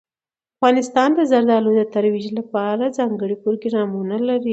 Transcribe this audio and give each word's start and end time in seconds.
افغانستان 0.57 1.09
د 1.15 1.19
زردالو 1.31 1.69
د 1.75 1.81
ترویج 1.93 2.27
لپاره 2.39 2.83
ځانګړي 2.97 3.35
پروګرامونه 3.43 4.15
لري. 4.27 4.49